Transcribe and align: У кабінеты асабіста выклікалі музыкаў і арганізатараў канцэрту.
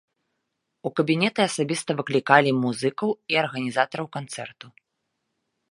У 0.89 0.91
кабінеты 0.99 1.41
асабіста 1.49 1.91
выклікалі 1.99 2.51
музыкаў 2.63 3.09
і 3.35 3.39
арганізатараў 3.45 4.07
канцэрту. 4.19 4.67